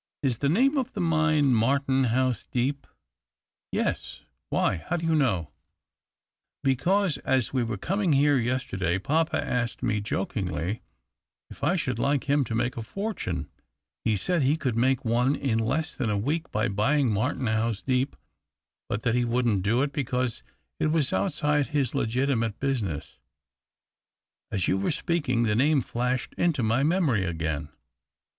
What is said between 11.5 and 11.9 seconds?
if I